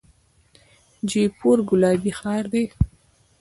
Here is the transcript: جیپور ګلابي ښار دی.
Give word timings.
جیپور 1.09 1.57
ګلابي 1.69 2.11
ښار 2.19 2.43
دی. 2.53 2.63